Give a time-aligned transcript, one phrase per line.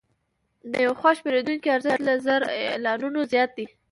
[0.71, 3.65] د یو خوښ پیرودونکي ارزښت له زر اعلانونو زیات دی.